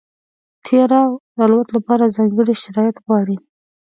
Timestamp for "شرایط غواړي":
2.63-3.37